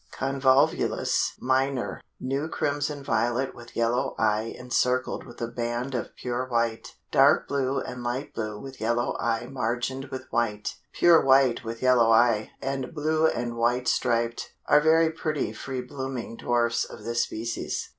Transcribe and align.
Convolvulus 0.11 1.33
minor 1.39 2.01
new 2.19 2.47
crimson 2.47 3.03
violet 3.03 3.53
with 3.53 3.75
yellow 3.75 4.15
eye 4.17 4.55
encircled 4.57 5.27
with 5.27 5.39
a 5.41 5.47
band 5.47 5.93
of 5.93 6.15
pure 6.15 6.47
white; 6.47 6.95
dark 7.11 7.47
blue 7.47 7.79
and 7.79 8.03
light 8.03 8.33
blue 8.33 8.59
with 8.59 8.81
yellow 8.81 9.15
eye 9.19 9.45
margined 9.45 10.05
with 10.05 10.25
white; 10.31 10.73
pure 10.91 11.23
white 11.23 11.63
with 11.63 11.83
yellow 11.83 12.09
eye, 12.09 12.49
and 12.63 12.95
blue 12.95 13.27
and 13.27 13.55
white 13.57 13.87
striped, 13.87 14.55
are 14.65 14.81
very 14.81 15.11
pretty 15.11 15.53
free 15.53 15.81
blooming 15.81 16.35
dwarfs 16.35 16.83
of 16.83 17.03
this 17.03 17.21
species. 17.21 17.89